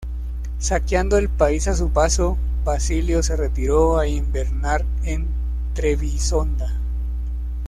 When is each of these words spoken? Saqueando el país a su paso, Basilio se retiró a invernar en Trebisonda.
Saqueando 0.57 1.19
el 1.19 1.29
país 1.29 1.67
a 1.67 1.75
su 1.75 1.91
paso, 1.91 2.35
Basilio 2.63 3.21
se 3.21 3.35
retiró 3.35 3.99
a 3.99 4.07
invernar 4.07 4.83
en 5.03 5.27
Trebisonda. 5.75 6.75